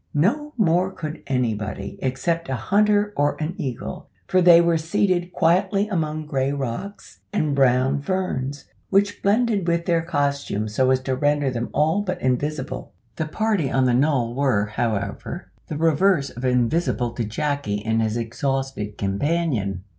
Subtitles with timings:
[0.15, 5.87] No more could anybody, except a hunter or an eagle, for they were seated quietly
[5.89, 11.51] among grey rocks and brown ferns, which blended with their costume so as to render
[11.51, 12.93] them all but invisible.
[13.17, 18.17] The party on the knoll were, however, the reverse of invisible to Jacky and his
[18.17, 19.83] exhausted companion.